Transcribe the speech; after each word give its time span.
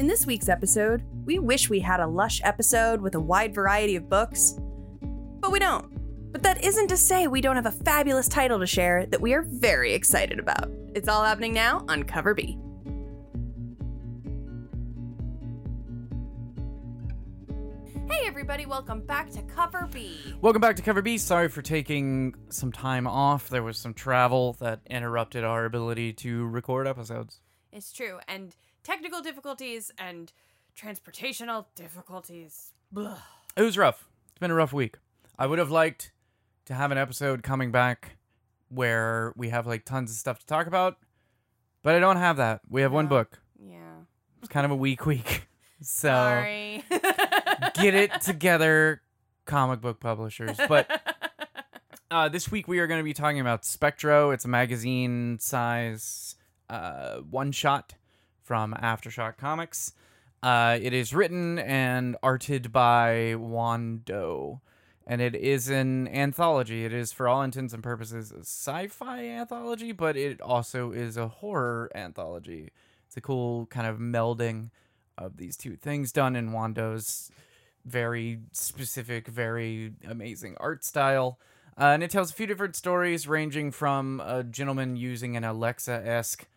In 0.00 0.06
this 0.06 0.24
week's 0.24 0.48
episode, 0.48 1.02
we 1.26 1.38
wish 1.38 1.68
we 1.68 1.78
had 1.78 2.00
a 2.00 2.06
lush 2.06 2.40
episode 2.42 3.02
with 3.02 3.14
a 3.16 3.20
wide 3.20 3.54
variety 3.54 3.96
of 3.96 4.08
books, 4.08 4.58
but 5.40 5.52
we 5.52 5.58
don't. 5.58 6.32
But 6.32 6.42
that 6.42 6.64
isn't 6.64 6.88
to 6.88 6.96
say 6.96 7.26
we 7.26 7.42
don't 7.42 7.56
have 7.56 7.66
a 7.66 7.70
fabulous 7.70 8.26
title 8.26 8.58
to 8.60 8.66
share 8.66 9.04
that 9.04 9.20
we 9.20 9.34
are 9.34 9.42
very 9.42 9.92
excited 9.92 10.38
about. 10.38 10.70
It's 10.94 11.06
all 11.06 11.22
happening 11.22 11.52
now 11.52 11.84
on 11.86 12.04
Cover 12.04 12.32
B. 12.32 12.56
Hey 18.08 18.26
everybody, 18.26 18.64
welcome 18.64 19.02
back 19.02 19.28
to 19.32 19.42
Cover 19.42 19.86
B. 19.92 20.16
Welcome 20.40 20.62
back 20.62 20.76
to 20.76 20.82
Cover 20.82 21.02
B. 21.02 21.18
Sorry 21.18 21.50
for 21.50 21.60
taking 21.60 22.34
some 22.48 22.72
time 22.72 23.06
off. 23.06 23.50
There 23.50 23.62
was 23.62 23.76
some 23.76 23.92
travel 23.92 24.54
that 24.60 24.80
interrupted 24.88 25.44
our 25.44 25.66
ability 25.66 26.14
to 26.14 26.46
record 26.46 26.86
episodes. 26.86 27.42
It's 27.70 27.92
true, 27.92 28.18
and 28.26 28.56
technical 28.82 29.20
difficulties 29.20 29.90
and 29.98 30.32
transportational 30.76 31.66
difficulties. 31.74 32.72
Blah. 32.92 33.18
It 33.56 33.62
was 33.62 33.76
rough. 33.76 34.08
It's 34.30 34.38
been 34.38 34.50
a 34.50 34.54
rough 34.54 34.72
week. 34.72 34.96
I 35.38 35.46
would 35.46 35.58
have 35.58 35.70
liked 35.70 36.12
to 36.66 36.74
have 36.74 36.90
an 36.90 36.98
episode 36.98 37.42
coming 37.42 37.72
back 37.72 38.16
where 38.68 39.32
we 39.36 39.48
have 39.48 39.66
like 39.66 39.84
tons 39.84 40.10
of 40.10 40.16
stuff 40.16 40.38
to 40.40 40.46
talk 40.46 40.66
about, 40.66 40.96
but 41.82 41.94
I 41.94 41.98
don't 41.98 42.16
have 42.16 42.36
that. 42.36 42.60
We 42.68 42.82
have 42.82 42.92
one 42.92 43.06
book. 43.08 43.40
Yeah. 43.58 43.78
It's 44.40 44.48
kind 44.48 44.64
of 44.64 44.70
a 44.70 44.76
weak 44.76 45.06
week. 45.06 45.46
So 45.82 46.08
Sorry. 46.10 46.84
get 47.74 47.94
it 47.94 48.20
together, 48.20 49.00
comic 49.46 49.80
book 49.80 49.98
publishers. 49.98 50.58
But 50.68 50.90
Uh, 52.10 52.28
this 52.28 52.50
week 52.50 52.66
we 52.66 52.80
are 52.80 52.88
going 52.88 52.98
to 52.98 53.04
be 53.04 53.12
talking 53.12 53.38
about 53.38 53.64
Spectro. 53.64 54.32
It's 54.32 54.44
a 54.44 54.48
magazine 54.48 55.38
size 55.38 56.34
uh, 56.68 57.18
one 57.18 57.52
shot 57.52 57.94
from 58.50 58.74
Aftershock 58.82 59.36
Comics. 59.36 59.92
Uh, 60.42 60.76
it 60.82 60.92
is 60.92 61.14
written 61.14 61.60
and 61.60 62.16
arted 62.20 62.72
by 62.72 63.36
Juan 63.36 64.02
Doe, 64.04 64.60
and 65.06 65.20
it 65.20 65.36
is 65.36 65.68
an 65.68 66.08
anthology. 66.08 66.84
It 66.84 66.92
is, 66.92 67.12
for 67.12 67.28
all 67.28 67.42
intents 67.42 67.72
and 67.72 67.80
purposes, 67.80 68.32
a 68.32 68.40
sci-fi 68.40 69.24
anthology, 69.24 69.92
but 69.92 70.16
it 70.16 70.40
also 70.40 70.90
is 70.90 71.16
a 71.16 71.28
horror 71.28 71.92
anthology. 71.94 72.72
It's 73.06 73.16
a 73.16 73.20
cool 73.20 73.66
kind 73.66 73.86
of 73.86 73.98
melding 73.98 74.70
of 75.16 75.36
these 75.36 75.56
two 75.56 75.76
things 75.76 76.10
done 76.10 76.34
in 76.34 76.50
Juan 76.50 76.72
Doe's 76.72 77.30
very 77.84 78.40
specific, 78.50 79.28
very 79.28 79.92
amazing 80.04 80.56
art 80.58 80.82
style. 80.82 81.38
Uh, 81.78 81.84
and 81.84 82.02
it 82.02 82.10
tells 82.10 82.32
a 82.32 82.34
few 82.34 82.48
different 82.48 82.74
stories, 82.74 83.28
ranging 83.28 83.70
from 83.70 84.18
a 84.18 84.42
gentleman 84.42 84.96
using 84.96 85.36
an 85.36 85.44
Alexa 85.44 86.02
esque 86.04 86.48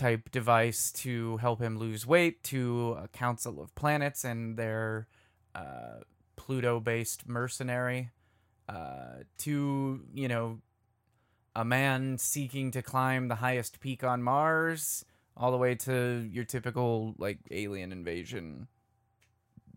type 0.00 0.30
device 0.30 0.90
to 0.90 1.36
help 1.36 1.60
him 1.60 1.78
lose 1.78 2.06
weight, 2.06 2.42
to 2.44 2.96
a 3.02 3.08
council 3.08 3.60
of 3.60 3.74
planets 3.74 4.24
and 4.24 4.56
their 4.56 5.06
uh, 5.54 6.00
Pluto 6.36 6.80
based 6.80 7.28
mercenary, 7.28 8.10
uh, 8.68 9.24
to, 9.38 10.00
you 10.14 10.26
know, 10.26 10.60
a 11.54 11.64
man 11.64 12.16
seeking 12.16 12.70
to 12.70 12.80
climb 12.82 13.28
the 13.28 13.36
highest 13.36 13.80
peak 13.80 14.02
on 14.02 14.22
Mars, 14.22 15.04
all 15.36 15.50
the 15.50 15.58
way 15.58 15.74
to 15.74 16.26
your 16.32 16.44
typical, 16.44 17.14
like, 17.18 17.38
alien 17.50 17.92
invasion 17.92 18.68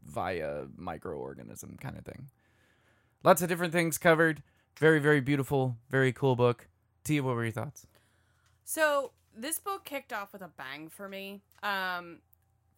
via 0.05 0.65
microorganism 0.79 1.79
kind 1.79 1.97
of 1.97 2.05
thing. 2.05 2.29
Lots 3.23 3.41
of 3.41 3.49
different 3.49 3.73
things 3.73 3.97
covered. 3.97 4.41
Very, 4.79 4.99
very 4.99 5.21
beautiful, 5.21 5.77
very 5.89 6.13
cool 6.13 6.35
book. 6.35 6.67
Tia, 7.03 7.23
what 7.23 7.35
were 7.35 7.43
your 7.43 7.51
thoughts? 7.51 7.87
So 8.63 9.11
this 9.35 9.59
book 9.59 9.85
kicked 9.85 10.13
off 10.13 10.33
with 10.33 10.41
a 10.41 10.49
bang 10.49 10.89
for 10.89 11.07
me. 11.09 11.41
Um, 11.61 12.19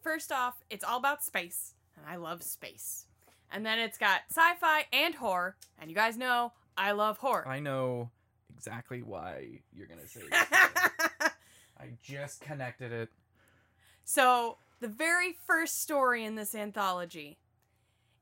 first 0.02 0.32
off, 0.32 0.54
it's 0.70 0.84
all 0.84 0.98
about 0.98 1.24
space, 1.24 1.74
and 1.96 2.04
I 2.08 2.16
love 2.16 2.42
space. 2.42 3.06
And 3.50 3.64
then 3.64 3.78
it's 3.78 3.98
got 3.98 4.22
sci-fi 4.30 4.86
and 4.92 5.14
horror, 5.14 5.56
and 5.80 5.90
you 5.90 5.96
guys 5.96 6.16
know 6.16 6.52
I 6.76 6.92
love 6.92 7.18
horror. 7.18 7.46
I 7.46 7.60
know 7.60 8.10
exactly 8.54 9.02
why 9.02 9.60
you're 9.72 9.86
gonna 9.86 10.06
say 10.06 10.22
this. 10.30 10.46
I 11.78 11.90
just 12.02 12.40
connected 12.40 12.90
it. 12.92 13.10
so 14.04 14.56
the 14.80 14.88
very 14.88 15.36
first 15.46 15.82
story 15.82 16.24
in 16.24 16.34
this 16.34 16.54
anthology 16.54 17.38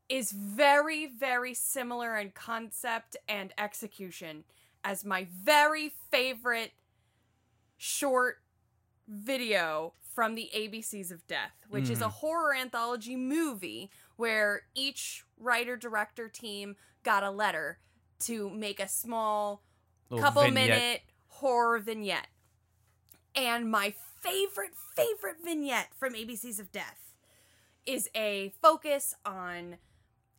is 0.09 0.32
very, 0.32 1.06
very 1.06 1.54
similar 1.54 2.16
in 2.16 2.30
concept 2.30 3.16
and 3.28 3.53
execution 3.56 4.44
as 4.84 5.04
my 5.04 5.26
very 5.42 5.92
favorite 6.10 6.72
short 7.76 8.42
video 9.06 9.94
from 10.14 10.34
the 10.34 10.50
ABCs 10.54 11.10
of 11.10 11.26
Death, 11.26 11.52
which 11.68 11.90
is 11.90 12.00
a 12.00 12.04
Mhm. 12.04 12.10
horror 12.12 12.54
anthology 12.54 13.16
movie 13.16 13.90
where 14.16 14.66
each 14.74 15.24
writer 15.36 15.76
director 15.76 16.28
team 16.28 16.76
got 17.02 17.22
a 17.22 17.30
letter 17.30 17.80
to 18.20 18.48
make 18.50 18.78
a 18.78 18.88
small 18.88 19.62
Little 20.08 20.24
couple 20.24 20.42
vignette. 20.42 20.68
minute 20.68 21.02
horror 21.28 21.78
vignette. 21.80 22.28
And 23.34 23.70
my 23.70 23.91
favorite, 24.20 24.74
favorite 24.76 25.38
vignette 25.42 25.92
from 25.94 26.14
ABCs 26.14 26.60
of 26.60 26.70
Death 26.70 27.12
is 27.84 28.08
a 28.14 28.50
focus 28.62 29.14
on 29.26 29.78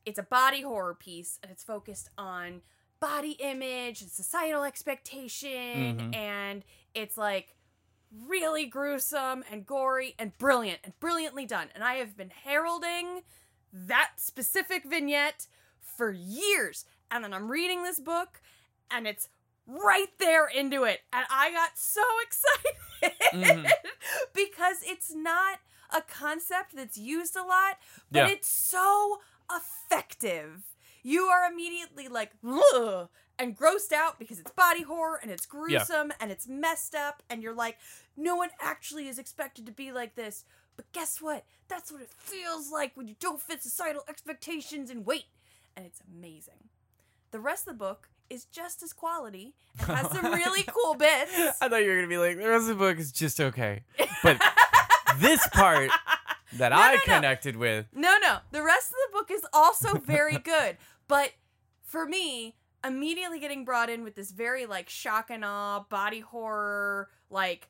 it's 0.05 0.17
a 0.19 0.23
body 0.23 0.61
horror 0.61 0.95
piece 0.95 1.39
and 1.43 1.51
it's 1.51 1.63
focused 1.63 2.09
on 2.17 2.61
body 2.99 3.31
image 3.33 4.01
and 4.01 4.09
societal 4.09 4.63
expectation 4.63 5.97
Mhm. 6.11 6.15
and 6.15 6.63
it's 6.95 7.17
like 7.17 7.55
really 8.27 8.65
gruesome 8.65 9.43
and 9.51 9.65
gory 9.65 10.15
and 10.17 10.37
brilliant 10.37 10.79
and 10.83 10.97
brilliantly 10.99 11.45
done. 11.45 11.67
And 11.75 11.83
I 11.83 11.95
have 11.95 12.15
been 12.17 12.31
heralding 12.43 13.21
that 13.73 14.11
specific 14.17 14.83
vignette 14.85 15.47
for 15.81 16.11
years. 16.11 16.85
And 17.11 17.23
then 17.23 17.33
I'm 17.33 17.51
reading 17.51 17.83
this 17.83 17.99
book 17.99 18.41
and 18.89 19.05
it's 19.05 19.27
right 19.67 20.09
there 20.19 20.47
into 20.47 20.83
it. 20.83 21.01
And 21.11 21.25
I 21.29 21.51
got 21.51 21.71
so 21.77 22.01
excited 22.23 22.75
Mhm. 23.33 23.69
because 24.33 24.77
it's 24.83 25.13
not 25.13 25.59
a 25.91 26.01
concept 26.01 26.75
that's 26.75 26.97
used 26.97 27.35
a 27.35 27.43
lot, 27.43 27.77
but 28.11 28.19
Yeah. 28.19 28.27
it's 28.29 28.47
so 28.47 29.19
effective. 29.51 30.63
You 31.03 31.23
are 31.25 31.51
immediately 31.51 32.07
like, 32.07 32.31
Ugh, 32.47 33.09
and 33.37 33.57
grossed 33.57 33.91
out 33.93 34.17
because 34.19 34.39
it's 34.39 34.51
body 34.51 34.83
horror 34.83 35.19
and 35.21 35.29
it's 35.31 35.45
gruesome 35.45 36.11
and 36.19 36.31
it's 36.31 36.47
messed 36.47 36.95
up. 36.95 37.21
And 37.29 37.43
you're 37.43 37.53
like, 37.53 37.77
no 38.15 38.35
one 38.35 38.49
actually 38.61 39.07
is 39.07 39.19
expected 39.19 39.65
to 39.65 39.71
be 39.71 39.91
like 39.91 40.15
this. 40.15 40.45
But 40.77 40.91
guess 40.91 41.21
what? 41.21 41.45
That's 41.67 41.91
what 41.91 42.01
it 42.01 42.09
feels 42.17 42.71
like 42.71 42.91
when 42.95 43.07
you 43.07 43.15
don't 43.19 43.41
fit 43.41 43.63
societal 43.63 44.03
expectations 44.09 44.89
and 44.89 45.05
weight. 45.05 45.25
And 45.75 45.85
it's 45.85 45.99
amazing. 46.13 46.69
The 47.31 47.39
rest 47.39 47.67
of 47.67 47.73
the 47.73 47.79
book 47.79 48.09
is 48.29 48.45
just 48.45 48.81
as 48.81 48.91
quality 48.93 49.53
and 49.79 49.97
has 49.97 50.11
some 50.11 50.25
really 50.33 50.63
cool 50.63 50.95
bits. 50.95 51.31
I 51.61 51.67
thought 51.69 51.83
you 51.83 51.89
were 51.89 51.95
gonna 51.95 52.07
be 52.07 52.17
like, 52.17 52.37
the 52.37 52.47
rest 52.49 52.63
of 52.63 52.67
the 52.69 52.75
book 52.75 52.97
is 52.97 53.11
just 53.11 53.39
okay. 53.39 53.83
But 54.23 54.41
this 55.19 55.45
part 55.49 55.91
that 56.53 56.69
No, 56.69 56.77
I 56.77 56.91
no, 56.93 56.97
no. 56.97 57.03
connected 57.15 57.55
with, 57.55 57.85
No, 57.93 58.17
no. 58.21 58.37
The 58.51 58.63
rest 58.63 58.91
of 58.91 58.97
the 59.11 59.17
book 59.17 59.31
is 59.31 59.45
also 59.53 59.97
very 59.99 60.37
good. 60.37 60.77
but 61.07 61.31
for 61.83 62.05
me, 62.05 62.55
immediately 62.87 63.39
getting 63.39 63.65
brought 63.65 63.89
in 63.89 64.03
with 64.03 64.15
this 64.15 64.31
very 64.31 64.65
like 64.65 64.89
shock 64.89 65.29
and 65.29 65.43
awe, 65.45 65.81
body 65.89 66.19
horror, 66.21 67.09
like 67.29 67.69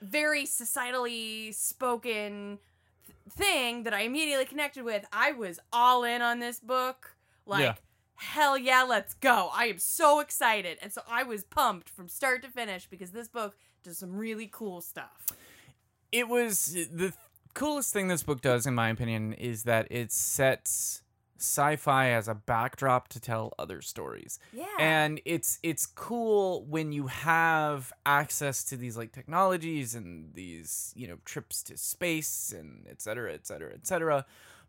very 0.00 0.44
societally 0.44 1.54
spoken 1.54 2.58
th- 3.06 3.16
thing 3.30 3.84
that 3.84 3.94
I 3.94 4.00
immediately 4.02 4.44
connected 4.46 4.84
with, 4.84 5.06
I 5.12 5.32
was 5.32 5.60
all 5.72 6.04
in 6.04 6.22
on 6.22 6.40
this 6.40 6.58
book. 6.60 7.16
Like, 7.46 7.60
Yeah. 7.62 7.74
hell 8.16 8.58
yeah, 8.58 8.82
let's 8.82 9.14
go. 9.14 9.50
I 9.52 9.66
am 9.66 9.78
so 9.78 10.20
excited. 10.20 10.78
And 10.82 10.92
so 10.92 11.02
I 11.08 11.22
was 11.22 11.44
pumped 11.44 11.88
from 11.88 12.08
start 12.08 12.42
to 12.42 12.48
finish 12.48 12.86
because 12.88 13.10
this 13.12 13.28
book 13.28 13.56
does 13.84 13.98
some 13.98 14.16
really 14.16 14.48
cool 14.50 14.80
stuff. 14.80 15.26
it 16.12 16.28
was 16.28 16.74
the 16.92 17.12
coolest 17.54 17.92
thing 17.92 18.08
this 18.08 18.22
book 18.22 18.40
does, 18.42 18.66
in 18.66 18.74
my 18.74 18.90
opinion, 18.90 19.32
is 19.32 19.62
that 19.62 19.86
it 19.90 20.12
sets 20.12 21.01
sci-fi 21.42 22.10
as 22.10 22.28
a 22.28 22.34
backdrop 22.34 23.08
to 23.08 23.20
tell 23.20 23.52
other 23.58 23.82
stories. 23.82 24.38
Yeah. 24.52 24.66
and 24.78 25.20
it's 25.24 25.58
it's 25.62 25.86
cool 25.86 26.64
when 26.64 26.92
you 26.92 27.08
have 27.08 27.92
access 28.06 28.62
to 28.64 28.76
these 28.76 28.96
like 28.96 29.12
technologies 29.12 29.94
and 29.94 30.32
these 30.34 30.92
you 30.96 31.08
know 31.08 31.18
trips 31.24 31.62
to 31.64 31.76
space 31.76 32.54
and 32.56 32.86
et 32.88 33.02
cetera 33.02 33.32
et 33.34 33.46
cetera 33.46 33.72
et 33.72 33.86
cetera 33.86 34.24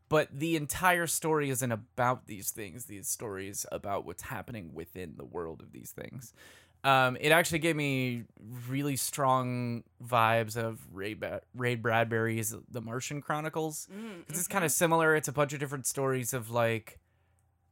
but 0.09 0.27
the 0.31 0.55
entire 0.55 1.07
story 1.07 1.49
isn't 1.49 1.71
about 1.71 2.27
these 2.27 2.51
things 2.51 2.85
these 2.85 3.07
stories 3.07 3.65
about 3.71 4.05
what's 4.05 4.23
happening 4.23 4.71
within 4.73 5.13
the 5.17 5.25
world 5.25 5.61
of 5.61 5.71
these 5.71 5.91
things 5.91 6.33
um, 6.83 7.17
it 7.19 7.31
actually 7.31 7.59
gave 7.59 7.75
me 7.75 8.23
really 8.67 8.95
strong 8.97 9.83
vibes 10.05 10.57
of 10.57 10.79
Ray, 10.91 11.13
ba- 11.13 11.41
Ray 11.55 11.75
Bradbury's 11.75 12.53
The 12.69 12.81
Martian 12.81 13.21
Chronicles. 13.21 13.87
Mm, 13.93 14.29
is 14.31 14.47
mhm. 14.47 14.49
kind 14.49 14.65
of 14.65 14.71
similar. 14.71 15.15
It's 15.15 15.29
a 15.29 15.33
bunch 15.33 15.53
of 15.53 15.59
different 15.59 15.85
stories 15.85 16.33
of 16.33 16.51
like, 16.51 16.99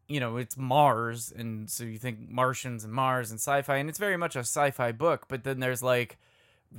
you 0.08 0.20
know, 0.20 0.38
it's 0.38 0.58
Mars, 0.58 1.32
and 1.36 1.70
so 1.70 1.84
you 1.84 1.98
think 1.98 2.30
Martians 2.30 2.84
and 2.84 2.94
Mars 2.94 3.32
and 3.32 3.40
sci-fi, 3.40 3.78
and 3.78 3.90
it's 3.90 4.00
very 4.00 4.18
much 4.18 4.36
a 4.36 4.40
sci-fi 4.40 4.92
book. 4.92 5.26
But 5.28 5.44
then 5.44 5.60
there's 5.60 5.84
like 5.84 6.18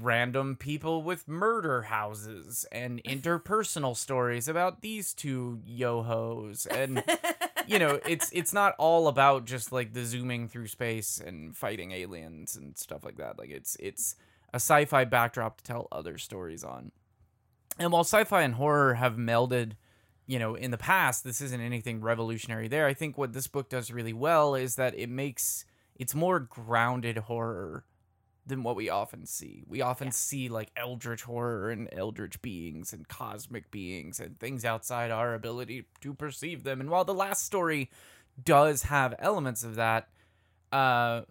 random 0.00 0.56
people 0.56 1.02
with 1.02 1.29
murder 1.29 1.82
houses 1.82 2.64
and 2.73 3.02
interpersonal 3.05 3.94
stories 3.96 4.49
about 4.49 4.81
these 4.81 5.12
two 5.12 5.61
yo-hos 5.67 6.67
and 6.67 7.05
you 7.67 7.79
know 7.79 8.00
it's 8.06 8.31
it's 8.32 8.53
not 8.53 8.75
all 8.79 9.09
about 9.09 9.44
just 9.44 9.73
like 9.73 9.93
the 9.93 10.05
zooming 10.05 10.49
through 10.49 10.67
space 10.67 11.20
and 11.25 11.56
fighting 11.56 11.93
aliens 11.93 12.56
and 12.56 12.76
stuff 12.76 13.05
like 13.05 13.17
that. 13.17 13.38
Like 13.38 13.50
it's 13.50 13.76
it's 13.81 14.17
a 14.53 14.56
sci-fi 14.56 15.05
backdrop 15.05 15.59
to 15.59 15.64
tell 15.64 15.88
other 15.91 16.19
stories 16.19 16.64
on. 16.64 16.93
And 17.79 17.93
while 17.93 18.05
sci-fi 18.05 18.43
and 18.43 18.55
horror 18.55 18.94
have 18.94 19.17
melded 19.17 19.73
you 20.26 20.38
know 20.38 20.55
in 20.55 20.70
the 20.70 20.79
past 20.79 21.25
this 21.25 21.41
isn't 21.41 21.61
anything 21.61 22.00
revolutionary 22.00 22.69
there. 22.69 22.87
I 22.87 22.94
think 22.94 23.19
what 23.19 23.32
this 23.32 23.47
book 23.47 23.69
does 23.69 23.91
really 23.91 24.12
well 24.12 24.55
is 24.55 24.76
that 24.76 24.99
it 24.99 25.08
makes 25.08 25.65
it's 25.97 26.15
more 26.15 26.41
grounded 26.41 27.19
horror 27.19 27.85
than 28.44 28.62
what 28.62 28.77
we 28.77 28.89
often 28.89 29.25
see. 29.25 29.62
We 29.69 29.83
often 29.83 30.09
yeah. 30.09 30.12
see 30.12 30.49
like 30.49 30.71
eldritch 30.77 31.23
horror 31.23 31.71
and 31.71 31.89
eldritch 31.93 32.43
beings 32.43 32.93
and 32.93 33.06
cosmic 33.06 33.71
beings 33.71 34.19
and 34.19 34.39
things 34.39 34.65
outside 34.65 35.11
our 35.11 35.35
ability 35.35 35.87
to 36.00 36.15
perceive 36.15 36.65
them. 36.65 36.81
And 36.81 36.91
while 36.91 37.05
the 37.05 37.15
last 37.15 37.44
story 37.44 37.91
does 38.43 38.85
have 38.85 39.15
elements 39.19 39.62
of 39.62 39.77
that, 39.77 40.09
uh, 40.73 41.23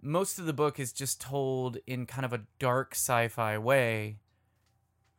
most 0.00 0.38
of 0.38 0.46
the 0.46 0.52
book 0.52 0.78
is 0.78 0.92
just 0.92 1.20
told 1.20 1.78
in 1.86 2.06
kind 2.06 2.24
of 2.24 2.32
a 2.32 2.42
dark 2.58 2.94
sci-fi 2.94 3.58
way. 3.58 4.18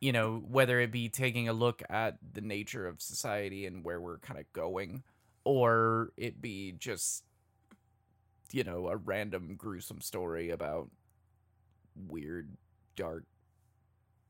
You 0.00 0.12
know, 0.12 0.42
whether 0.48 0.80
it 0.80 0.92
be 0.92 1.08
taking 1.08 1.48
a 1.48 1.52
look 1.52 1.82
at 1.90 2.18
the 2.32 2.40
nature 2.40 2.86
of 2.86 3.02
society 3.02 3.66
and 3.66 3.84
where 3.84 4.00
we're 4.00 4.18
kind 4.18 4.38
of 4.38 4.52
going, 4.52 5.02
or 5.44 6.12
it 6.16 6.40
be 6.40 6.72
just, 6.72 7.24
you 8.52 8.62
know, 8.62 8.88
a 8.88 8.96
random 8.96 9.56
gruesome 9.56 10.00
story 10.00 10.50
about 10.50 10.88
weird, 12.06 12.56
dark 12.96 13.24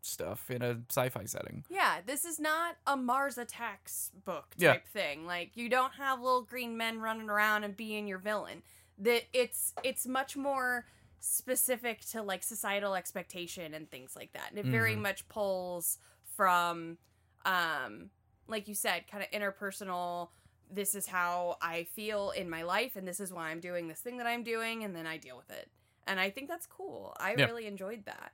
stuff 0.02 0.50
in 0.50 0.62
a 0.62 0.80
sci-fi 0.88 1.24
setting. 1.24 1.64
Yeah, 1.68 1.98
this 2.04 2.24
is 2.24 2.40
not 2.40 2.76
a 2.86 2.96
Mars 2.96 3.38
Attacks 3.38 4.10
book 4.24 4.54
type 4.58 4.58
yeah. 4.58 4.76
thing. 4.92 5.26
Like 5.26 5.56
you 5.56 5.68
don't 5.68 5.94
have 5.94 6.20
little 6.20 6.42
green 6.42 6.76
men 6.76 7.00
running 7.00 7.28
around 7.28 7.64
and 7.64 7.76
being 7.76 8.06
your 8.06 8.18
villain. 8.18 8.62
That 8.98 9.24
it's 9.32 9.74
it's 9.84 10.06
much 10.06 10.36
more 10.36 10.86
specific 11.20 12.00
to 12.10 12.22
like 12.22 12.42
societal 12.42 12.94
expectation 12.94 13.74
and 13.74 13.90
things 13.90 14.14
like 14.16 14.32
that. 14.32 14.50
And 14.50 14.58
it 14.58 14.62
mm-hmm. 14.62 14.72
very 14.72 14.96
much 14.96 15.28
pulls 15.28 15.98
from 16.36 16.98
um 17.44 18.10
like 18.46 18.66
you 18.66 18.74
said, 18.74 19.04
kind 19.10 19.22
of 19.22 19.30
interpersonal 19.30 20.28
this 20.70 20.94
is 20.94 21.06
how 21.06 21.56
I 21.62 21.84
feel 21.84 22.30
in 22.30 22.50
my 22.50 22.62
life 22.62 22.96
and 22.96 23.08
this 23.08 23.20
is 23.20 23.32
why 23.32 23.48
I'm 23.48 23.60
doing 23.60 23.88
this 23.88 24.00
thing 24.00 24.18
that 24.18 24.26
I'm 24.26 24.42
doing 24.42 24.84
and 24.84 24.94
then 24.94 25.06
I 25.06 25.16
deal 25.16 25.36
with 25.36 25.50
it 25.50 25.70
and 26.08 26.18
I 26.18 26.30
think 26.30 26.48
that's 26.48 26.66
cool. 26.66 27.14
I 27.18 27.34
yep. 27.36 27.48
really 27.48 27.66
enjoyed 27.66 28.04
that. 28.06 28.32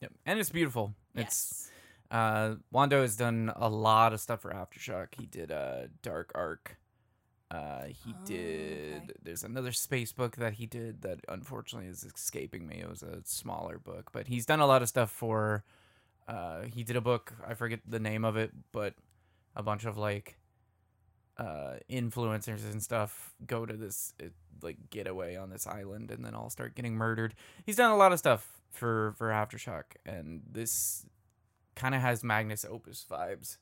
Yep, 0.00 0.12
and 0.24 0.38
it's 0.38 0.50
beautiful. 0.50 0.94
Yes. 1.14 1.26
It's 1.26 1.70
uh, 2.10 2.54
Juan 2.70 2.88
Doe 2.88 3.02
has 3.02 3.16
done 3.16 3.52
a 3.56 3.68
lot 3.68 4.12
of 4.12 4.20
stuff 4.20 4.40
for 4.42 4.52
AfterShock. 4.52 5.08
He 5.18 5.26
did 5.26 5.50
a 5.50 5.56
uh, 5.84 5.86
Dark 6.02 6.32
Ark. 6.34 6.78
Uh, 7.50 7.84
he 7.86 8.14
oh, 8.14 8.26
did. 8.26 8.96
Okay. 8.96 9.12
There's 9.22 9.44
another 9.44 9.72
space 9.72 10.12
book 10.12 10.36
that 10.36 10.54
he 10.54 10.66
did 10.66 11.02
that 11.02 11.20
unfortunately 11.28 11.88
is 11.88 12.04
escaping 12.04 12.66
me. 12.66 12.80
It 12.80 12.88
was 12.88 13.02
a 13.02 13.20
smaller 13.24 13.78
book, 13.78 14.10
but 14.12 14.28
he's 14.28 14.46
done 14.46 14.60
a 14.60 14.66
lot 14.66 14.82
of 14.82 14.88
stuff 14.88 15.10
for. 15.10 15.64
Uh, 16.28 16.62
he 16.62 16.82
did 16.82 16.96
a 16.96 17.00
book. 17.00 17.34
I 17.46 17.54
forget 17.54 17.80
the 17.86 18.00
name 18.00 18.24
of 18.24 18.36
it, 18.36 18.50
but 18.72 18.94
a 19.54 19.62
bunch 19.62 19.84
of 19.84 19.96
like 19.96 20.36
uh, 21.38 21.74
influencers 21.90 22.70
and 22.70 22.82
stuff 22.82 23.34
go 23.46 23.66
to 23.66 23.74
this 23.74 24.14
it, 24.18 24.32
like 24.62 24.76
getaway 24.90 25.36
on 25.36 25.50
this 25.50 25.66
island 25.66 26.10
and 26.10 26.24
then 26.24 26.34
all 26.34 26.50
start 26.50 26.74
getting 26.74 26.94
murdered. 26.94 27.34
He's 27.64 27.76
done 27.76 27.90
a 27.90 27.96
lot 27.96 28.12
of 28.12 28.18
stuff 28.18 28.60
for 28.70 29.14
for 29.18 29.28
AfterShock, 29.28 29.84
and 30.04 30.42
this 30.50 31.06
kind 31.74 31.94
of 31.94 32.00
has 32.00 32.24
Magnus 32.24 32.64
Opus 32.64 33.04
vibes. 33.10 33.58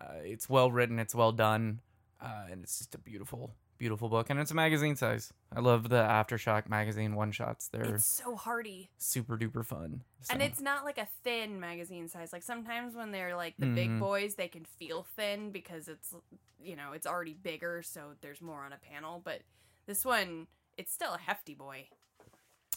Uh, 0.00 0.20
it's 0.22 0.48
well 0.48 0.70
written, 0.70 0.98
it's 0.98 1.14
well 1.14 1.32
done, 1.32 1.80
uh, 2.20 2.46
and 2.50 2.62
it's 2.62 2.78
just 2.78 2.94
a 2.94 2.98
beautiful 2.98 3.52
beautiful 3.78 4.08
book, 4.08 4.30
and 4.30 4.38
it's 4.38 4.50
a 4.50 4.54
magazine 4.54 4.96
size. 4.96 5.32
I 5.54 5.60
love 5.60 5.88
the 5.88 5.96
Aftershock 5.96 6.68
magazine 6.68 7.14
one 7.14 7.32
shots. 7.32 7.68
They're 7.68 7.94
it's 7.94 8.06
so 8.06 8.36
hardy, 8.36 8.90
super 8.98 9.36
duper 9.36 9.64
fun, 9.64 10.02
so. 10.22 10.34
and 10.34 10.42
it's 10.42 10.60
not 10.60 10.84
like 10.84 10.98
a 10.98 11.08
thin 11.24 11.60
magazine 11.60 12.08
size. 12.08 12.32
Like 12.32 12.42
sometimes 12.42 12.94
when 12.94 13.12
they're 13.12 13.36
like 13.36 13.54
the 13.58 13.66
mm-hmm. 13.66 13.74
big 13.74 13.98
boys, 14.00 14.34
they 14.34 14.48
can 14.48 14.64
feel 14.64 15.06
thin 15.16 15.50
because 15.50 15.88
it's 15.88 16.14
you 16.62 16.76
know 16.76 16.92
it's 16.92 17.06
already 17.06 17.34
bigger, 17.34 17.82
so 17.82 18.12
there's 18.20 18.42
more 18.42 18.64
on 18.64 18.72
a 18.72 18.78
panel. 18.78 19.20
But 19.24 19.40
this 19.86 20.04
one, 20.04 20.46
it's 20.76 20.92
still 20.92 21.14
a 21.14 21.18
hefty 21.18 21.54
boy. 21.54 21.88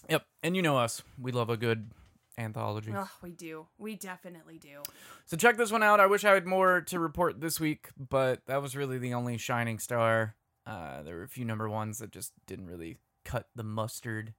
Yep, 0.10 0.24
and 0.44 0.56
you 0.56 0.62
know 0.62 0.78
us, 0.78 1.02
we 1.20 1.32
love 1.32 1.50
a 1.50 1.58
good 1.58 1.92
anthology. 2.38 2.94
Oh, 2.96 3.10
we 3.22 3.32
do. 3.32 3.68
We 3.78 3.96
definitely 3.96 4.58
do. 4.58 4.82
So 5.26 5.38
check 5.38 5.58
this 5.58 5.72
one 5.72 5.84
out. 5.84 6.00
I 6.00 6.08
wish 6.08 6.26
I 6.26 6.34
had 6.34 6.46
more 6.46 6.82
to 6.82 7.00
report 7.00 7.40
this 7.40 7.60
week, 7.60 7.90
but 7.98 8.46
that 8.48 8.62
was 8.62 8.76
really 8.76 8.98
the 8.98 9.14
only 9.14 9.38
shining 9.38 9.80
star. 9.80 10.36
Uh, 10.66 11.02
there 11.02 11.16
were 11.16 11.24
a 11.24 11.30
few 11.30 11.46
number 11.46 11.70
ones 11.70 12.00
that 12.00 12.12
just 12.12 12.34
didn't 12.46 12.68
really 12.68 12.98
cut 13.26 13.48
the 13.56 13.64
mustard, 13.64 14.34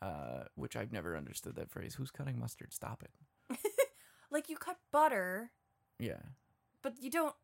uh, 0.00 0.44
which 0.54 0.76
I've 0.76 0.92
never 0.92 1.16
understood 1.16 1.56
that 1.56 1.70
phrase. 1.70 1.94
Who's 1.94 2.10
cutting 2.10 2.38
mustard? 2.38 2.72
Stop 2.72 3.02
it. 3.02 3.58
like 4.30 4.48
you 4.48 4.56
cut 4.56 4.78
butter. 4.92 5.50
Yeah. 5.98 6.22
But 6.82 6.94
you 7.00 7.10
don't. 7.10 7.34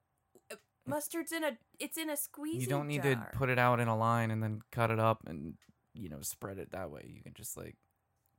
Uh, 0.50 0.56
mustard's 0.86 1.32
in 1.32 1.44
a. 1.44 1.58
It's 1.78 1.98
in 1.98 2.08
a 2.10 2.16
squeeze. 2.16 2.62
You 2.62 2.68
don't 2.68 2.88
need 2.88 3.02
jar. 3.02 3.14
to 3.14 3.38
put 3.38 3.50
it 3.50 3.58
out 3.58 3.80
in 3.80 3.88
a 3.88 3.96
line 3.96 4.30
and 4.30 4.42
then 4.42 4.60
cut 4.70 4.90
it 4.90 4.98
up 4.98 5.20
and 5.26 5.54
you 5.94 6.08
know 6.08 6.20
spread 6.20 6.58
it 6.58 6.72
that 6.72 6.90
way. 6.90 7.10
You 7.14 7.22
can 7.22 7.34
just 7.34 7.56
like 7.56 7.76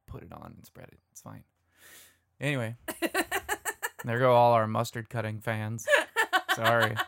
put 0.07 0.23
it 0.23 0.31
on 0.31 0.53
and 0.55 0.65
spread 0.65 0.87
it. 0.87 0.99
It's 1.11 1.21
fine. 1.21 1.43
Anyway, 2.39 2.75
there 4.03 4.19
go 4.19 4.33
all 4.33 4.53
our 4.53 4.67
mustard 4.67 5.09
cutting 5.09 5.39
fans. 5.39 5.85
Sorry. 6.55 6.95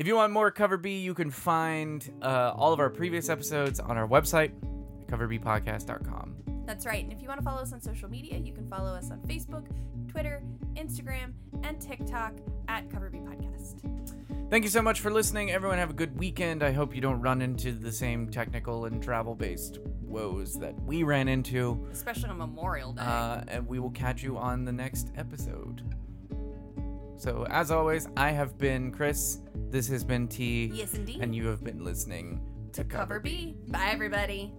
If 0.00 0.06
you 0.06 0.16
want 0.16 0.32
more 0.32 0.50
Cover 0.50 0.78
B, 0.78 0.96
you 0.96 1.12
can 1.12 1.30
find 1.30 2.10
uh, 2.22 2.54
all 2.56 2.72
of 2.72 2.80
our 2.80 2.88
previous 2.88 3.28
episodes 3.28 3.78
on 3.78 3.98
our 3.98 4.08
website, 4.08 4.50
coverbpodcast.com. 5.08 6.36
That's 6.64 6.86
right. 6.86 7.04
And 7.04 7.12
if 7.12 7.20
you 7.20 7.28
want 7.28 7.38
to 7.38 7.44
follow 7.44 7.60
us 7.60 7.74
on 7.74 7.82
social 7.82 8.08
media, 8.08 8.38
you 8.38 8.54
can 8.54 8.66
follow 8.66 8.94
us 8.94 9.10
on 9.10 9.20
Facebook, 9.20 9.66
Twitter, 10.08 10.42
Instagram, 10.72 11.34
and 11.64 11.78
TikTok 11.78 12.32
at 12.66 12.90
Cover 12.90 13.10
B 13.10 13.18
Podcast. 13.18 13.82
Thank 14.48 14.64
you 14.64 14.70
so 14.70 14.80
much 14.80 15.00
for 15.00 15.10
listening. 15.10 15.50
Everyone 15.50 15.76
have 15.76 15.90
a 15.90 15.92
good 15.92 16.18
weekend. 16.18 16.62
I 16.62 16.72
hope 16.72 16.94
you 16.94 17.02
don't 17.02 17.20
run 17.20 17.42
into 17.42 17.72
the 17.72 17.92
same 17.92 18.30
technical 18.30 18.86
and 18.86 19.02
travel 19.02 19.34
based 19.34 19.80
woes 20.00 20.54
that 20.60 20.80
we 20.80 21.02
ran 21.02 21.28
into, 21.28 21.86
especially 21.92 22.30
on 22.30 22.38
Memorial 22.38 22.94
Day. 22.94 23.02
Uh, 23.02 23.42
and 23.48 23.66
we 23.68 23.78
will 23.78 23.90
catch 23.90 24.22
you 24.22 24.38
on 24.38 24.64
the 24.64 24.72
next 24.72 25.12
episode. 25.14 25.82
So, 27.20 27.46
as 27.50 27.70
always, 27.70 28.08
I 28.16 28.30
have 28.30 28.56
been 28.56 28.90
Chris. 28.90 29.40
This 29.68 29.86
has 29.88 30.02
been 30.02 30.26
T. 30.26 30.70
Yes, 30.72 30.94
indeed. 30.94 31.20
And 31.20 31.34
you 31.34 31.48
have 31.48 31.62
been 31.62 31.84
listening 31.84 32.40
to, 32.72 32.82
to 32.82 32.88
Cover 32.88 33.20
B. 33.20 33.54
B. 33.66 33.70
Bye, 33.70 33.90
everybody. 33.92 34.54